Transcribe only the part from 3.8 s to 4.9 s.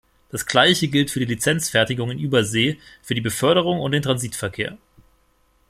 und den Transitverkehr.